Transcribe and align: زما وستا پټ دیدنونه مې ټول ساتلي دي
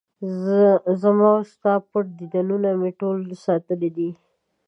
زما 1.01 1.29
وستا 1.39 1.73
پټ 1.89 2.05
دیدنونه 2.19 2.69
مې 2.79 2.91
ټول 2.99 3.17
ساتلي 3.45 3.89
دي 3.97 4.09